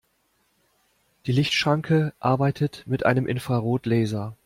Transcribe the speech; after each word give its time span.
Die 1.27 1.31
Lichtschranke 1.31 2.11
arbeitet 2.19 2.83
mit 2.87 3.05
einem 3.05 3.27
Infrarotlaser. 3.27 4.35